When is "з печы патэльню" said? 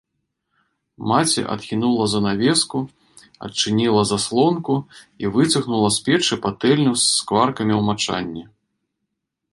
5.99-6.91